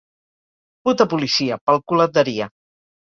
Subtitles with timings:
[0.89, 2.49] Puta policia, pel cul et daria.